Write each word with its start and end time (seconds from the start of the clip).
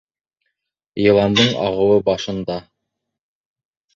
Йыландың 1.01 1.51
ағыуы 1.65 2.01
башында. 2.09 2.57